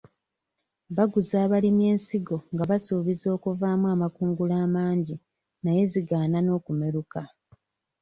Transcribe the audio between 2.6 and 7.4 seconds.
basuubiza okuvaamu amakungula amangi naye zigaana n'okumeruka.